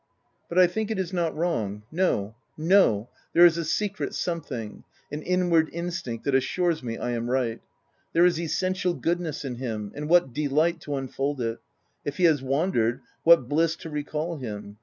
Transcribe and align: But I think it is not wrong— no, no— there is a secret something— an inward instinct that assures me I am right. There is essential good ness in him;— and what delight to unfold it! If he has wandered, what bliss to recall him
But 0.49 0.57
I 0.57 0.65
think 0.65 0.89
it 0.89 0.97
is 0.97 1.13
not 1.13 1.35
wrong— 1.37 1.83
no, 1.91 2.33
no— 2.57 3.09
there 3.33 3.45
is 3.45 3.59
a 3.59 3.63
secret 3.63 4.15
something— 4.15 4.83
an 5.11 5.21
inward 5.21 5.69
instinct 5.71 6.25
that 6.25 6.33
assures 6.33 6.81
me 6.81 6.97
I 6.97 7.11
am 7.11 7.29
right. 7.29 7.61
There 8.13 8.25
is 8.25 8.39
essential 8.41 8.95
good 8.95 9.19
ness 9.19 9.45
in 9.45 9.57
him;— 9.57 9.91
and 9.93 10.09
what 10.09 10.33
delight 10.33 10.81
to 10.81 10.95
unfold 10.95 11.39
it! 11.39 11.59
If 12.03 12.17
he 12.17 12.23
has 12.23 12.41
wandered, 12.41 13.01
what 13.21 13.47
bliss 13.47 13.75
to 13.75 13.91
recall 13.91 14.37
him 14.37 14.77